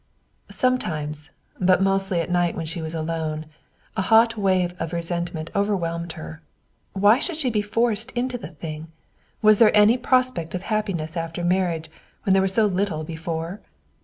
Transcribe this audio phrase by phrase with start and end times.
[0.49, 1.29] Sometimes,
[1.59, 3.45] but mostly at night when she was alone,
[3.95, 6.41] a hot wave of resentment overwhelmed her.
[6.93, 8.87] Why should she be forced into the thing?
[9.43, 11.87] Was there any prospect of happiness after marriage
[12.23, 13.61] when there was so little before?